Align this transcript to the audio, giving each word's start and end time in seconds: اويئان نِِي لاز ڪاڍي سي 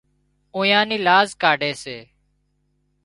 اويئان 0.55 0.85
نِِي 0.89 0.97
لاز 1.07 1.27
ڪاڍي 1.41 1.71
سي 1.83 1.97